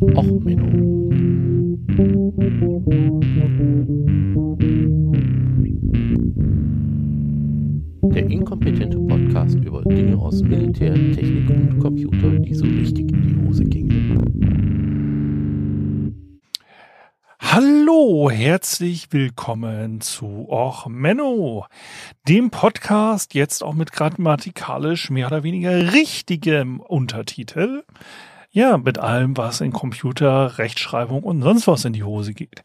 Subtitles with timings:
[0.00, 1.10] Och, Menno.
[8.14, 13.46] Der inkompetente Podcast über Dinge aus Militär, Technik und Computer, die so richtig in die
[13.46, 14.00] Hose gingen.
[17.38, 21.66] Hallo, herzlich willkommen zu Och Menno,
[22.26, 27.82] dem Podcast jetzt auch mit grammatikalisch mehr oder weniger richtigem Untertitel.
[28.52, 32.62] Ja, mit allem, was in Computer, Rechtschreibung und sonst was in die Hose geht.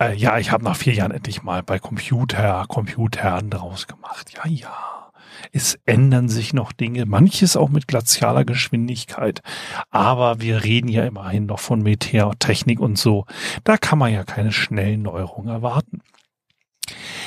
[0.00, 4.32] Äh, ja, ich habe nach vier Jahren endlich mal bei Computer, Computern draus gemacht.
[4.34, 5.12] Ja, ja.
[5.52, 9.42] Es ändern sich noch Dinge, manches auch mit glazialer Geschwindigkeit.
[9.90, 13.26] Aber wir reden ja immerhin noch von Meteortechnik und so.
[13.62, 16.00] Da kann man ja keine schnellen Neuerungen erwarten.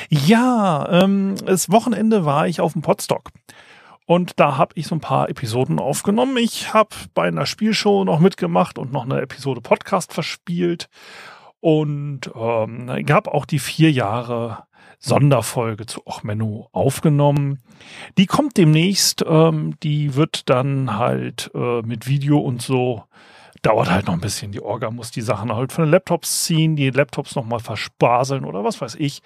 [0.10, 3.32] Ja, ähm, das Wochenende war ich auf dem Podstock.
[4.08, 6.38] Und da habe ich so ein paar Episoden aufgenommen.
[6.38, 10.88] Ich habe bei einer Spielshow noch mitgemacht und noch eine Episode Podcast verspielt.
[11.60, 14.64] Und ähm, gab auch die vier Jahre
[14.98, 17.62] Sonderfolge zu Ochmenno aufgenommen.
[18.18, 23.04] Die kommt demnächst, ähm, die wird dann halt äh, mit Video und so,
[23.62, 24.54] dauert halt noch ein bisschen.
[24.54, 28.64] Die Orga muss die Sachen halt von den Laptops ziehen, die Laptops nochmal verspaseln oder
[28.64, 29.22] was weiß ich.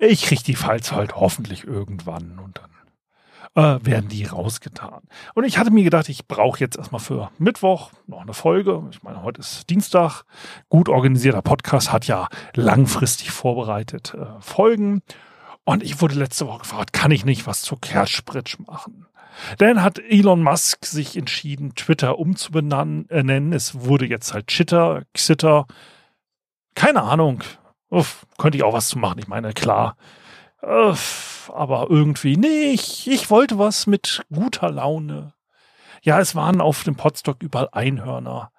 [0.00, 2.70] Ich krieg die Files halt hoffentlich irgendwann und dann
[3.54, 5.02] äh, werden die rausgetan.
[5.34, 8.82] Und ich hatte mir gedacht, ich brauche jetzt erstmal für Mittwoch noch eine Folge.
[8.90, 10.24] Ich meine, heute ist Dienstag.
[10.68, 15.02] Gut organisierter Podcast hat ja langfristig vorbereitet äh, Folgen.
[15.64, 19.06] Und ich wurde letzte Woche gefragt, kann ich nicht was zu Kerspritsch machen?
[19.58, 23.06] Dann hat Elon Musk sich entschieden, Twitter umzubenennen.
[23.52, 25.66] Äh, es wurde jetzt halt Chitter, Xitter.
[26.74, 27.42] Keine Ahnung.
[27.90, 29.18] Uff, könnte ich auch was zu machen.
[29.18, 29.96] Ich meine, klar.
[30.62, 35.32] Uff aber irgendwie, nee, ich, wollte was mit guter Laune.
[36.02, 38.50] Ja, es waren auf dem Potstock überall Einhörner.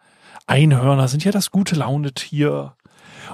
[0.48, 2.76] Einhörner sind ja das gute Launetier.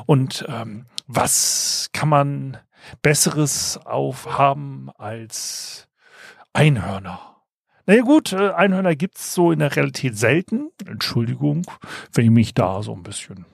[0.05, 2.57] Und ähm, was kann man
[3.01, 5.87] Besseres aufhaben als
[6.53, 7.19] Einhörner?
[7.87, 10.69] Naja gut, äh, Einhörner gibt's so in der Realität selten.
[10.85, 11.65] Entschuldigung,
[12.13, 13.45] wenn ich mich da so ein bisschen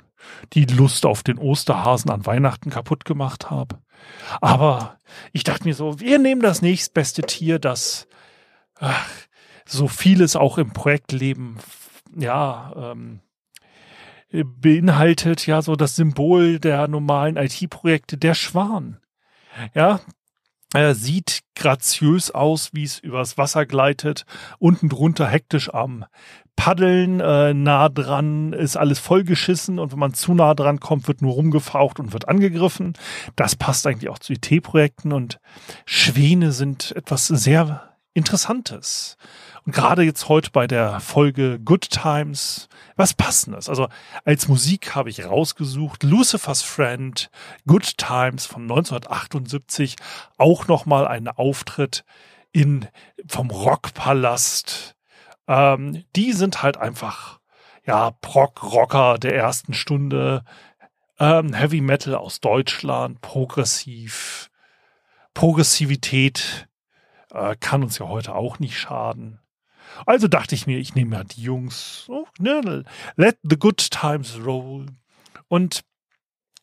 [0.53, 3.79] die Lust auf den Osterhasen an Weihnachten kaputt gemacht habe.
[4.39, 4.99] Aber
[5.33, 8.07] ich dachte mir so, wir nehmen das nächstbeste Tier, das
[8.79, 9.07] ach,
[9.65, 11.57] so vieles auch im Projektleben,
[12.15, 13.21] ja, ähm,
[14.31, 18.99] beinhaltet, ja, so das Symbol der normalen IT-Projekte, der Schwan.
[19.73, 19.99] Ja,
[20.73, 24.25] er sieht graziös aus, wie es übers Wasser gleitet,
[24.57, 26.05] unten drunter hektisch am
[26.55, 31.21] Paddeln, äh, nah dran ist alles vollgeschissen und wenn man zu nah dran kommt, wird
[31.21, 32.93] nur rumgefaucht und wird angegriffen.
[33.35, 35.39] Das passt eigentlich auch zu IT-Projekten und
[35.85, 39.17] Schwäne sind etwas sehr Interessantes.
[39.65, 43.69] Und gerade jetzt heute bei der Folge Good Times, was passendes.
[43.69, 43.89] Also
[44.25, 47.29] als Musik habe ich rausgesucht Lucifer's Friend,
[47.67, 49.95] Good Times von 1978,
[50.37, 52.03] auch nochmal ein Auftritt
[52.51, 52.87] in
[53.27, 54.95] vom Rockpalast
[55.51, 57.39] ähm, die sind halt einfach,
[57.85, 60.45] ja, Prog-Rocker der ersten Stunde,
[61.19, 64.49] ähm, Heavy Metal aus Deutschland, progressiv,
[65.33, 66.69] Progressivität
[67.31, 69.39] äh, kann uns ja heute auch nicht schaden.
[70.05, 72.83] Also dachte ich mir, ich nehme ja die Jungs, oh, ne,
[73.15, 74.87] let the good times roll.
[75.47, 75.83] Und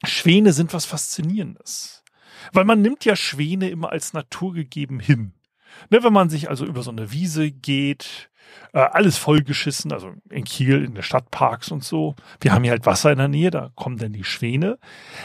[0.05, 2.05] Schwäne sind was Faszinierendes.
[2.53, 5.35] Weil man nimmt ja Schwäne immer als naturgegeben hin.
[5.91, 8.31] Ne, wenn man sich also über so eine Wiese geht,
[8.73, 12.15] äh, alles vollgeschissen, also in Kiel, in den Stadtparks und so.
[12.41, 14.79] Wir haben hier halt Wasser in der Nähe, da kommen dann die Schwäne.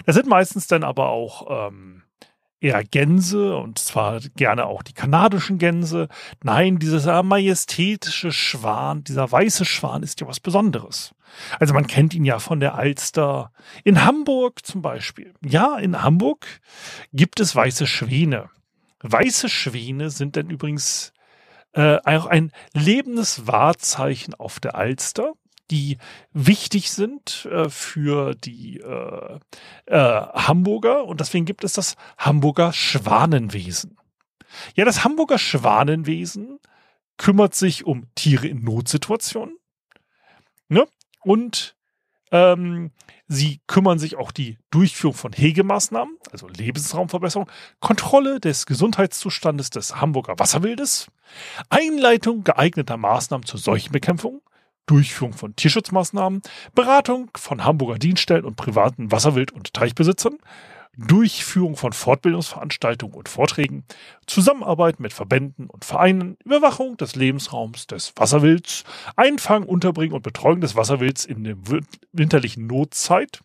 [0.05, 2.03] Das sind meistens dann aber auch ähm,
[2.63, 6.07] eher Gänse und zwar gerne auch die kanadischen Gänse.
[6.43, 11.13] Nein, dieser majestätische Schwan, dieser weiße Schwan ist ja was Besonderes.
[11.59, 13.51] Also man kennt ihn ja von der Alster.
[13.83, 15.33] In Hamburg zum Beispiel.
[15.43, 16.47] Ja, in Hamburg
[17.11, 18.49] gibt es weiße Schwäne.
[19.01, 21.11] Weiße Schwäne sind dann übrigens
[21.73, 25.33] äh, auch ein lebendes Wahrzeichen auf der Alster,
[25.71, 25.97] die
[26.31, 29.39] wichtig sind äh, für die äh,
[29.85, 33.97] äh, Hamburger und deswegen gibt es das Hamburger Schwanenwesen.
[34.75, 36.59] Ja, das Hamburger Schwanenwesen
[37.17, 39.57] kümmert sich um Tiere in Notsituationen
[40.67, 40.85] ne?
[41.21, 41.75] und
[42.31, 42.91] ähm,
[43.27, 47.49] sie kümmern sich auch die Durchführung von Hegemaßnahmen, also Lebensraumverbesserung,
[47.79, 51.07] Kontrolle des Gesundheitszustandes des Hamburger Wasserwildes,
[51.69, 54.41] Einleitung geeigneter Maßnahmen zur Seuchenbekämpfung,
[54.85, 56.41] Durchführung von Tierschutzmaßnahmen,
[56.75, 60.37] Beratung von Hamburger Dienststellen und privaten Wasserwild- und Teichbesitzern,
[60.95, 63.83] Durchführung von Fortbildungsveranstaltungen und Vorträgen,
[64.27, 68.83] Zusammenarbeit mit Verbänden und Vereinen, Überwachung des Lebensraums des Wasserwilds,
[69.15, 71.55] Einfang, Unterbringen und Betreuung des Wasserwilds in der
[72.11, 73.39] winterlichen Notzeit,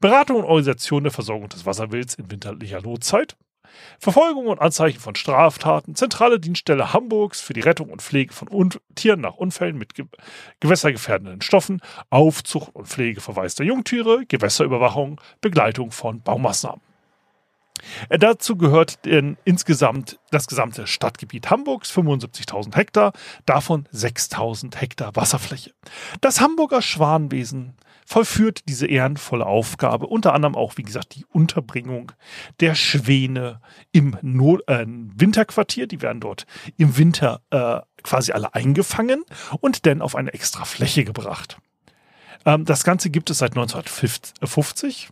[0.00, 3.36] Beratung und Organisation der Versorgung des Wasserwilds in winterlicher Notzeit,
[3.98, 8.70] Verfolgung und Anzeichen von Straftaten, zentrale Dienststelle Hamburgs für die Rettung und Pflege von Un
[8.94, 10.06] Tieren nach Unfällen mit ge
[10.60, 11.80] gewässergefährdenden Stoffen,
[12.10, 16.80] Aufzucht und Pflege verwaister Jungtiere, Gewässerüberwachung, Begleitung von Baumaßnahmen.
[18.08, 18.98] Äh, dazu gehört
[19.44, 23.12] insgesamt das gesamte Stadtgebiet Hamburgs, 75.000 Hektar,
[23.44, 25.72] davon 6.000 Hektar Wasserfläche.
[26.20, 32.12] Das Hamburger Schwanwesen vollführt diese ehrenvolle Aufgabe, unter anderem auch, wie gesagt, die Unterbringung
[32.60, 33.60] der Schwäne
[33.92, 35.86] im Not äh, Winterquartier.
[35.86, 36.46] Die werden dort
[36.78, 39.24] im Winter äh, quasi alle eingefangen
[39.60, 41.58] und dann auf eine extra Fläche gebracht.
[42.46, 45.10] Ähm, das Ganze gibt es seit 1950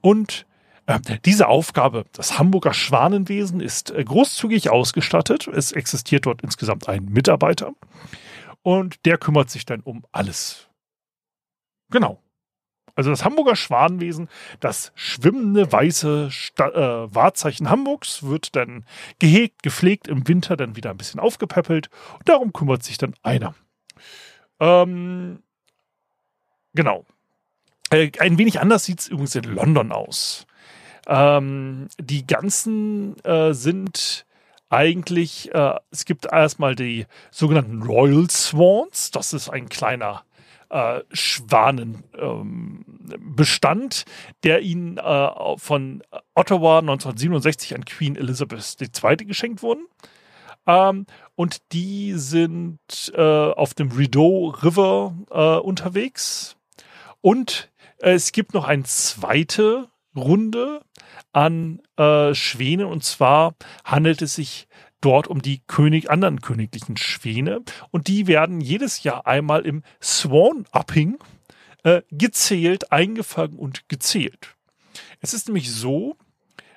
[0.00, 0.46] und
[0.86, 5.46] äh, diese Aufgabe, das Hamburger Schwanenwesen, ist äh, großzügig ausgestattet.
[5.46, 7.72] Es existiert dort insgesamt ein Mitarbeiter
[8.62, 10.68] und der kümmert sich dann um alles.
[11.92, 12.20] Genau.
[12.94, 14.28] Also das Hamburger Schwanenwesen,
[14.60, 18.84] das schwimmende weiße Sta äh, Wahrzeichen Hamburgs, wird dann
[19.18, 21.88] gehegt, gepflegt, im Winter dann wieder ein bisschen aufgepäppelt
[22.24, 23.54] darum kümmert sich dann einer.
[24.60, 25.42] Ähm,
[26.74, 27.06] genau.
[27.90, 30.46] Äh, ein wenig anders sieht es übrigens in London aus.
[31.06, 34.26] Ähm, die ganzen äh, sind
[34.68, 40.24] eigentlich, äh, es gibt erstmal die sogenannten Royal Swans, das ist ein kleiner
[40.72, 46.02] äh, Schwanenbestand, ähm, der ihnen äh, von
[46.34, 49.16] Ottawa 1967 an Queen Elizabeth II.
[49.26, 49.84] geschenkt wurden.
[50.66, 51.04] Ähm,
[51.34, 52.78] und die sind
[53.14, 56.56] äh, auf dem Rideau River äh, unterwegs.
[57.20, 60.80] Und äh, es gibt noch eine zweite Runde
[61.32, 61.82] an
[62.32, 62.86] Schwänen.
[62.86, 63.54] Und zwar
[63.84, 64.66] handelt es sich
[65.02, 67.60] dort um die König, anderen königlichen Schwäne.
[67.90, 71.18] Und die werden jedes Jahr einmal im Swan-Upping
[71.82, 74.56] äh, gezählt, eingefangen und gezählt.
[75.20, 76.16] Es ist nämlich so,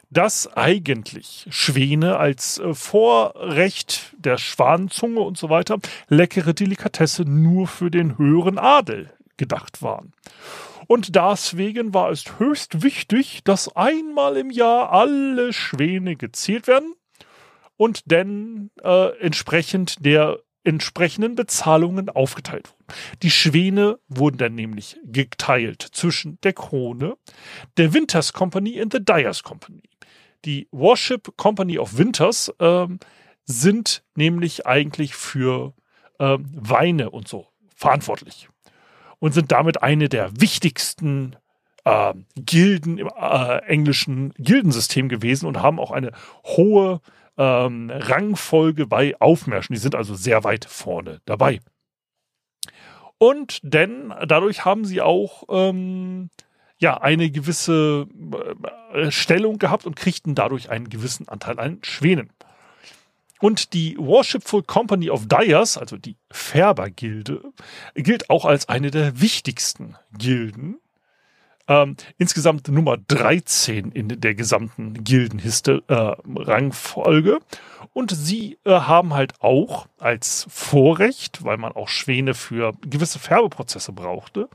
[0.09, 7.91] dass eigentlich Schwäne als äh, Vorrecht der Schwanenzunge und so weiter leckere Delikatesse nur für
[7.91, 10.13] den höheren Adel gedacht waren.
[10.87, 16.93] Und deswegen war es höchst wichtig, dass einmal im Jahr alle Schwäne gezählt werden
[17.77, 22.99] und dann äh, entsprechend der entsprechenden Bezahlungen aufgeteilt wurden.
[23.21, 27.17] Die Schwäne wurden dann nämlich geteilt zwischen der Krone,
[27.77, 29.83] der Winters Company und der Dyers Company.
[30.43, 32.99] Die Warship Company of Winters ähm,
[33.45, 35.73] sind nämlich eigentlich für
[36.19, 38.49] ähm, Weine und so verantwortlich
[39.19, 41.35] und sind damit eine der wichtigsten
[41.83, 46.11] äh, Gilden im äh, englischen Gildensystem gewesen und haben auch eine
[46.43, 47.01] hohe
[47.37, 49.73] ähm, Rangfolge bei Aufmärschen.
[49.73, 51.59] Die sind also sehr weit vorne dabei.
[53.17, 56.29] Und denn dadurch haben sie auch ähm,
[56.77, 58.07] ja eine gewisse
[58.93, 62.29] äh, Stellung gehabt und kriegten dadurch einen gewissen Anteil an Schwänen.
[63.41, 67.41] Und die Worshipful Company of Dyers, also die Färbergilde,
[67.93, 70.77] gilt auch als eine der wichtigsten Gilden
[71.67, 77.31] ähm, insgesamt Nummer 13 in der gesamten Gildenrangfolge.
[77.31, 77.39] Äh,
[77.93, 83.93] und sie äh, haben halt auch als Vorrecht, weil man auch Schwäne für gewisse Färbeprozesse
[83.93, 84.49] brauchte,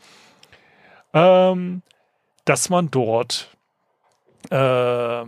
[1.14, 1.82] ähm,
[2.44, 3.56] dass man dort
[4.50, 5.24] äh,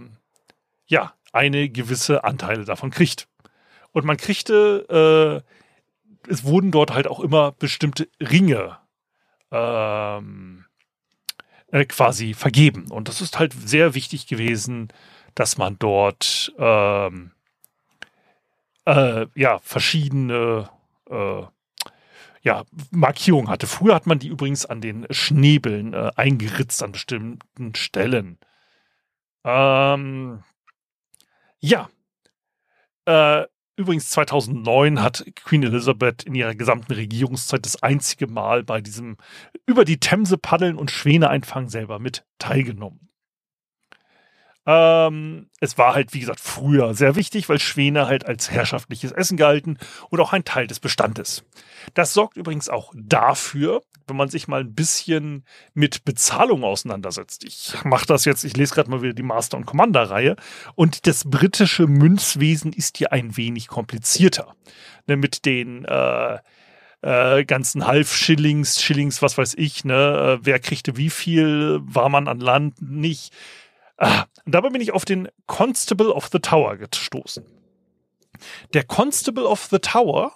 [0.87, 3.29] ja eine gewisse Anteile davon kriegt.
[3.93, 5.45] Und man kriegte,
[6.27, 8.79] äh, es wurden dort halt auch immer bestimmte Ringe
[9.51, 10.62] ähm,
[11.73, 12.91] äh, quasi vergeben.
[12.91, 14.89] Und das ist halt sehr wichtig gewesen,
[15.35, 17.33] dass man dort ähm,
[18.87, 20.69] äh, ja verschiedene
[21.11, 21.43] äh,
[22.43, 23.67] ja, Markierungen hatte.
[23.67, 28.39] Früher hat man die übrigens an den Schnäbeln äh, eingeritzt an bestimmten Stellen.
[29.45, 30.43] Ähm,
[31.61, 31.89] ja.
[33.07, 39.17] Äh, Übrigens 2009 hat Queen Elizabeth in ihrer gesamten Regierungszeit das einzige Mal bei diesem
[39.67, 43.12] über die Themse paddeln und Schwäne einfangen selber mit teilgenommen.
[44.65, 49.37] Ähm, es war halt, wie gesagt, früher sehr wichtig, weil Schwäne halt als herrschaftliches Essen
[49.37, 49.79] galten
[50.09, 51.45] und auch ein Teil des Bestandes.
[51.95, 57.45] Das sorgt übrigens auch dafür, wenn man sich mal ein bisschen mit Bezahlung auseinandersetzt.
[57.45, 60.37] Ich mache das jetzt, ich lese gerade mal wieder die Master- und Commander-Reihe
[60.77, 64.55] und das britische Münzwesen ist hier ein wenig komplizierter.
[65.09, 66.39] Ne, mit den äh,
[67.03, 72.29] äh, ganzen Half-Schillings, Schillings, was weiß ich, ne, äh, wer kriegte wie viel, war man
[72.29, 73.33] an Land nicht
[74.03, 77.45] Ah, dabei bin ich auf den Constable of the Tower gestoßen.
[78.75, 80.33] Der Constable of the Tower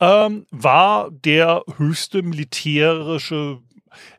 [0.00, 3.60] ähm, war der höchste militärische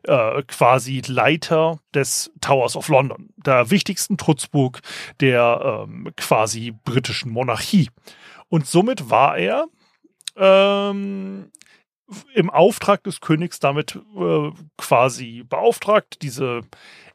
[0.04, 4.80] äh, quasi Leiter des Towers of London, der wichtigsten Trutzburg
[5.20, 7.90] der ähm, quasi britischen Monarchie.
[8.48, 9.66] Und somit war er
[10.36, 11.50] ähm,
[12.34, 16.62] im Auftrag des Königs damit äh, quasi beauftragt, diese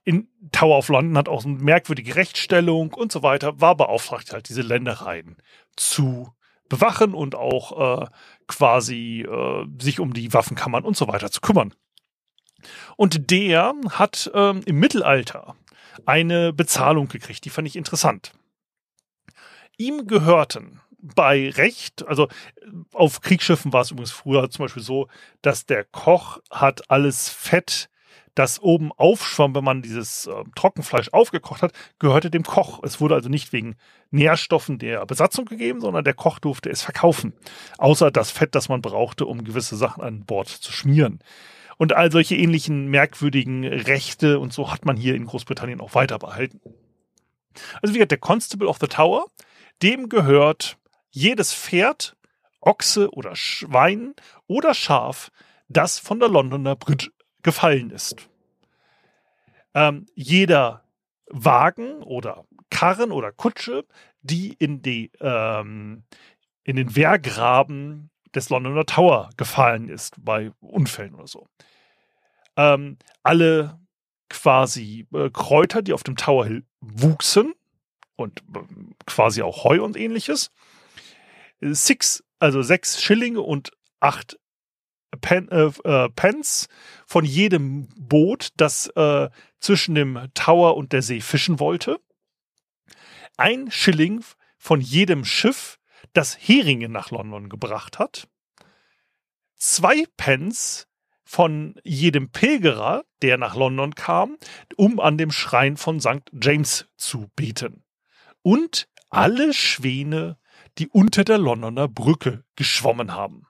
[0.03, 4.49] in Tower of London hat auch eine merkwürdige Rechtsstellung und so weiter, war beauftragt, halt
[4.49, 5.37] diese Ländereien
[5.75, 6.31] zu
[6.69, 8.05] bewachen und auch äh,
[8.47, 11.73] quasi äh, sich um die Waffenkammern und so weiter zu kümmern.
[12.97, 15.55] Und der hat ähm, im Mittelalter
[16.05, 18.33] eine Bezahlung gekriegt, die fand ich interessant.
[19.77, 20.81] Ihm gehörten
[21.13, 22.27] bei Recht, also
[22.93, 25.07] auf Kriegsschiffen war es übrigens früher zum Beispiel so,
[25.41, 27.89] dass der Koch hat alles Fett
[28.35, 32.81] das oben aufschwamm, wenn man dieses äh, Trockenfleisch aufgekocht hat, gehörte dem Koch.
[32.83, 33.77] Es wurde also nicht wegen
[34.11, 37.33] Nährstoffen der Besatzung gegeben, sondern der Koch durfte es verkaufen.
[37.77, 41.19] Außer das Fett, das man brauchte, um gewisse Sachen an Bord zu schmieren.
[41.77, 46.19] Und all solche ähnlichen merkwürdigen Rechte und so hat man hier in Großbritannien auch weiter
[46.19, 46.59] behalten.
[47.81, 49.25] Also wie gesagt, der Constable of the Tower,
[49.81, 50.77] dem gehört
[51.15, 52.17] jedes Pferd,
[52.59, 54.15] Ochse oder Schwein
[54.47, 55.31] oder Schaf,
[55.69, 57.09] das von der Londoner Bridge
[57.41, 58.29] gefallen ist.
[59.73, 60.83] Ähm, jeder
[61.27, 63.85] Wagen oder Karren oder Kutsche,
[64.21, 66.03] die in, die, ähm,
[66.63, 71.47] in den Wehrgraben des Londoner Tower gefallen ist bei Unfällen oder so.
[72.57, 73.79] Ähm, alle
[74.29, 77.53] quasi äh, Kräuter, die auf dem Tower Hill wuchsen
[78.17, 78.59] und äh,
[79.05, 80.51] quasi auch Heu und ähnliches.
[81.73, 84.37] Six, also sechs Schillinge und acht
[85.21, 86.67] Pen, äh, äh, Pence
[87.05, 89.29] von jedem Boot, das äh,
[89.59, 91.99] zwischen dem Tower und der See fischen wollte.
[93.37, 94.23] Ein Schilling
[94.57, 95.79] von jedem Schiff,
[96.13, 98.27] das Heringe nach London gebracht hat.
[99.55, 100.87] Zwei Pence
[101.23, 104.37] von jedem Pilgerer, der nach London kam,
[104.75, 106.31] um an dem Schrein von St.
[106.39, 107.83] James zu beten.
[108.41, 110.37] Und alle Schwäne,
[110.77, 113.47] die unter der Londoner Brücke geschwommen haben.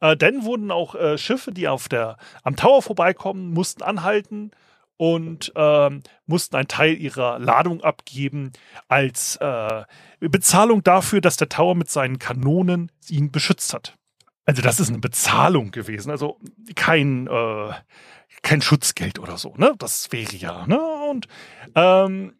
[0.00, 4.52] Äh, dann wurden auch äh, Schiffe, die auf der, am Tower vorbeikommen, mussten anhalten
[4.96, 8.52] und ähm, mussten einen Teil ihrer Ladung abgeben
[8.88, 9.84] als äh,
[10.20, 13.96] Bezahlung dafür, dass der Tower mit seinen Kanonen ihn beschützt hat.
[14.44, 16.38] Also das ist eine Bezahlung gewesen, also
[16.74, 17.72] kein äh,
[18.42, 19.74] kein Schutzgeld oder so, ne?
[19.78, 20.80] Das wäre ja, ne?
[20.80, 21.28] Und
[21.74, 22.34] ähm,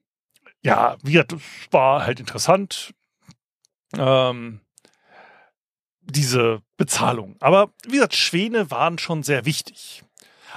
[0.63, 2.95] ja, wie das war halt interessant.
[3.97, 4.61] Ähm,
[6.03, 7.37] diese Bezahlung.
[7.41, 10.05] Aber wie gesagt, Schwäne waren schon sehr wichtig.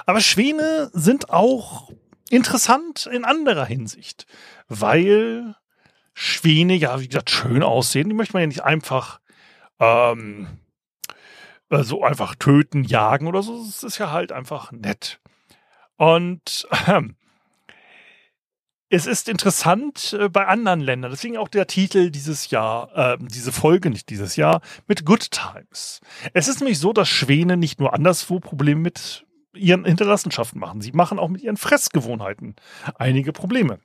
[0.06, 1.90] Aber Schwäne sind auch
[2.30, 4.26] interessant in anderer Hinsicht,
[4.68, 5.54] weil
[6.14, 8.08] Schwäne ja, wie gesagt, schön aussehen.
[8.08, 9.20] Die möchte man ja nicht einfach
[9.78, 10.48] ähm,
[11.70, 13.62] so einfach töten, jagen oder so.
[13.62, 15.20] Es ist ja halt einfach nett.
[15.96, 17.16] Und ähm,
[18.92, 23.50] es ist interessant äh, bei anderen Ländern, deswegen auch der Titel dieses Jahr, äh, diese
[23.50, 26.02] Folge nicht dieses Jahr, mit Good Times.
[26.34, 30.92] Es ist nämlich so, dass Schwäne nicht nur anderswo Probleme mit ihren Hinterlassenschaften machen, sie
[30.92, 32.54] machen auch mit ihren Fressgewohnheiten
[32.96, 33.78] einige Probleme.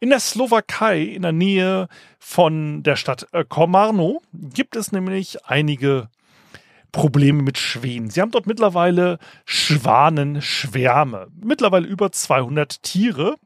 [0.00, 1.88] In der Slowakei, in der Nähe
[2.18, 6.08] von der Stadt äh, Komarno, gibt es nämlich einige
[6.90, 8.08] Probleme mit Schwänen.
[8.08, 13.36] Sie haben dort mittlerweile Schwanenschwärme, mittlerweile über 200 Tiere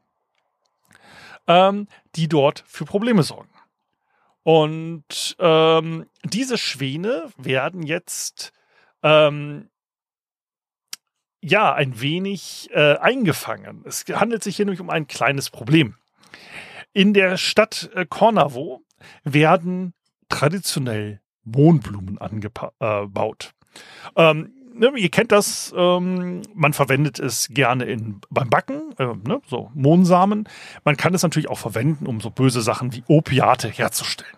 [1.47, 3.49] ähm, die dort für Probleme sorgen.
[4.43, 8.53] Und ähm, diese Schwäne werden jetzt
[9.01, 9.69] ähm,
[11.41, 13.83] ja ein wenig äh, eingefangen.
[13.85, 15.95] Es handelt sich hier nämlich um ein kleines Problem.
[16.93, 18.83] In der Stadt äh, Kornavo
[19.23, 19.93] werden
[20.29, 23.53] traditionell Mohnblumen angebaut.
[24.15, 29.05] Äh, ähm, ne, ihr kennt das, ähm, man verwendet es gerne in, beim Backen, äh,
[29.05, 30.47] ne, so Mohnsamen.
[30.83, 34.37] Man kann es natürlich auch verwenden, um so böse Sachen wie Opiate herzustellen.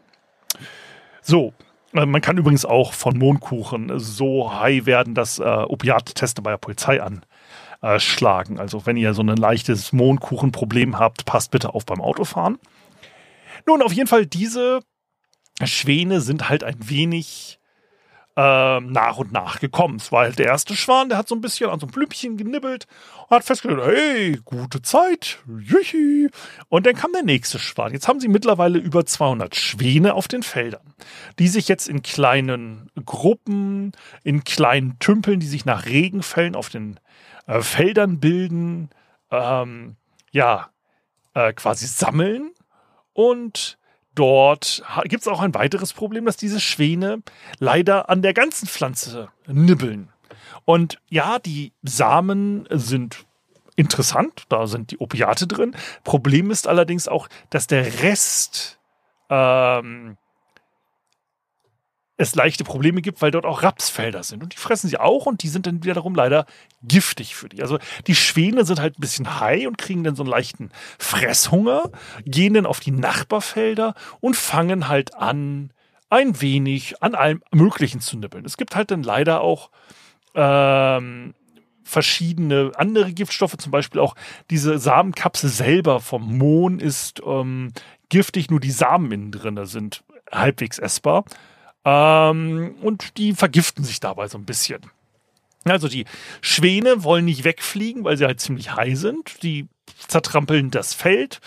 [1.21, 1.53] So,
[1.93, 6.57] äh, man kann übrigens auch von Mohnkuchen so high werden, dass äh, Opiatteste bei der
[6.57, 7.01] Polizei
[7.81, 8.59] anschlagen.
[8.59, 12.59] Also wenn ihr so ein leichtes Mohnkuchenproblem habt, passt bitte auf beim Autofahren.
[13.65, 14.79] Nun, auf jeden Fall, diese
[15.63, 17.56] Schwäne sind halt ein wenig
[18.37, 19.95] äh, nach und nach gekommen.
[19.95, 22.37] Es war halt der erste Schwan, der hat so ein bisschen an so einem Blümchen
[22.37, 22.85] genibbelt
[23.27, 26.29] und hat festgestellt, hey, gute Zeit, juchi.
[26.69, 27.93] Und dann kam der nächste Schwan.
[27.93, 30.93] Jetzt haben sie mittlerweile über 200 Schwäne auf den Feldern,
[31.39, 36.99] die sich jetzt in kleinen Gruppen, in kleinen Tümpeln, die sich nach Regenfällen auf den
[37.47, 38.91] äh, Feldern bilden,
[39.31, 39.95] ähm,
[40.31, 40.69] ja,
[41.33, 42.51] äh, quasi sammeln.
[43.13, 43.79] Und
[44.17, 47.21] dort gibt es auch ein weiteres Problem, dass diese Schwäne
[47.59, 50.09] leider an der ganzen Pflanze nibbeln.
[50.65, 53.25] Und ja, die Samen sind
[53.75, 55.75] interessant, da sind die Opiate drin.
[56.03, 58.79] Problem ist allerdings auch, dass der Rest
[59.29, 60.17] ähm,
[62.17, 64.43] es leichte Probleme gibt, weil dort auch Rapsfelder sind.
[64.43, 66.45] Und die fressen sie auch und die sind dann wiederum leider
[66.81, 67.61] giftig für die.
[67.61, 71.91] Also die Schwäne sind halt ein bisschen high und kriegen dann so einen leichten Fresshunger,
[72.25, 75.71] gehen dann auf die Nachbarfelder und fangen halt an,
[76.09, 78.45] ein wenig an allem Möglichen zu nippeln.
[78.45, 79.69] Es gibt halt dann leider auch
[80.33, 81.35] ähm,
[81.83, 84.15] verschiedene andere Giftstoffe, zum Beispiel auch
[84.49, 87.71] diese Samenkapsel selber vom Mohn ist ähm,
[88.09, 91.25] giftig, nur die Samen innen drin sind halbwegs essbar.
[91.87, 94.81] Ähm, und die vergiften sich dabei so ein bisschen.
[95.63, 96.03] Also die
[96.41, 99.41] Schwäne wollen nicht wegfliegen, weil sie halt ziemlich high sind.
[99.41, 99.67] Die
[100.07, 101.39] zertrampeln das Feld,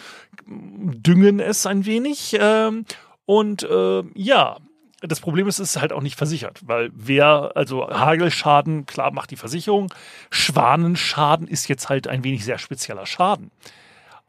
[0.46, 2.38] düngen es ein wenig.
[2.40, 2.86] Ähm,
[3.26, 4.56] und äh, ja,
[5.02, 9.30] das Problem ist, es ist halt auch nicht versichert, weil wer, also Hagelschaden, klar macht
[9.30, 9.92] die Versicherung.
[10.30, 13.50] Schwanenschaden ist jetzt halt ein wenig sehr spezieller Schaden.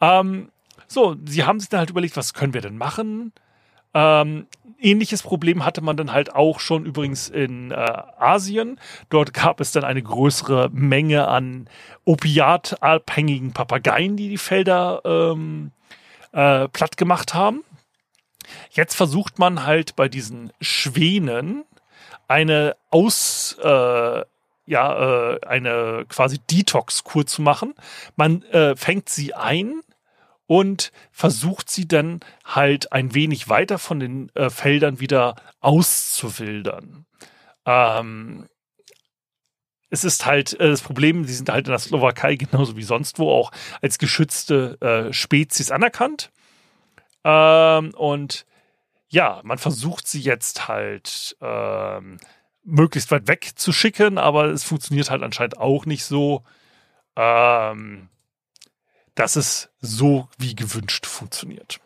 [0.02, 0.50] Ähm,
[0.88, 3.32] so, sie haben sich dann halt überlegt, was können wir denn machen?
[3.94, 4.48] Ähm,
[4.80, 8.80] ähnliches Problem hatte man dann halt auch schon übrigens in äh, Asien.
[9.10, 11.68] Dort gab es dann eine größere Menge an
[12.06, 15.72] opiatabhängigen Papageien, die die Felder ähm,
[16.32, 17.64] äh, platt gemacht haben.
[18.72, 21.64] Jetzt versucht man halt bei diesen Schwänen
[22.28, 24.24] eine Aus, äh,
[24.66, 27.74] ja, äh, eine quasi Detox-Kur zu machen.
[28.16, 29.82] Man äh, fängt sie ein
[30.52, 37.06] und versucht sie dann halt ein wenig weiter von den äh, Feldern wieder auszuwildern.
[37.66, 38.50] Ähm,
[39.90, 43.18] es ist halt äh, das Problem, sie sind halt in der Slowakei genauso wie sonst
[43.18, 46.34] wo auch als geschützte äh, Spezies anerkannt.
[47.24, 48.46] Ähm, und
[49.08, 52.18] ja, man versucht sie jetzt halt ähm,
[52.66, 56.44] möglichst weit weg zu schicken, aber es funktioniert halt anscheinend auch nicht so.
[57.16, 58.10] Ähm,
[59.22, 61.80] dass es so wie gewünscht funktioniert.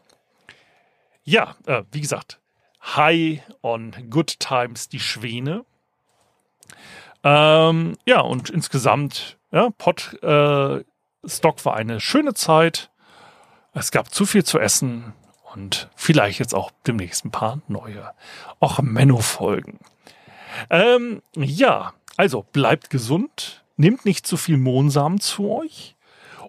[1.26, 2.39] Ja, äh, wie gesagt,
[2.82, 5.65] High on Good Times, die Schwäne.
[7.26, 10.86] Ähm, ja, und insgesamt, ja, Pot äh,
[11.26, 12.89] Stock war eine schöne Zeit.
[13.74, 15.13] Es gab zu viel zu essen
[15.54, 18.13] und vielleicht jetzt auch demnächst ein paar neue
[18.62, 19.80] auch Menno-Folgen.
[20.69, 25.94] Ähm, ja, also bleibt gesund, nehmt nicht zu viel Mohnsamen zu euch.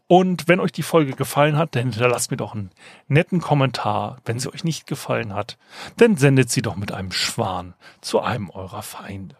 [0.08, 2.70] Und wenn euch die Folge gefallen hat, dann hinterlasst mir doch einen
[3.08, 4.18] netten Kommentar.
[4.24, 5.58] Wenn sie euch nicht gefallen hat,
[5.96, 9.36] dann sendet sie doch mit einem Schwan zu einem eurer Feinde.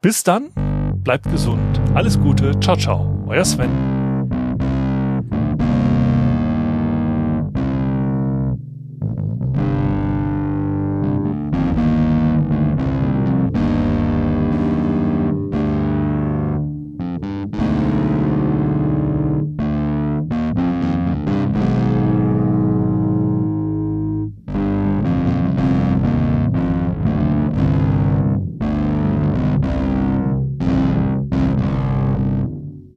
[0.00, 0.50] Bis dann,
[1.02, 3.97] bleibt gesund, alles Gute, ciao, ciao, euer Sven.